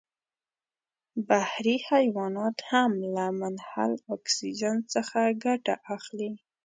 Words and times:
بحري 1.27 1.75
حیوانات 1.89 2.57
هم 2.71 2.91
له 3.15 3.25
منحل 3.39 3.93
اکسیجن 4.15 4.75
څخه 4.93 5.19
ګټه 5.45 5.75
اخلي. 5.95 6.31